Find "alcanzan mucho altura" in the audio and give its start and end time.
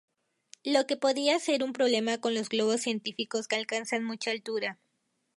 3.55-4.79